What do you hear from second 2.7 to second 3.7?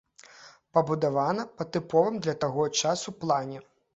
часу плане.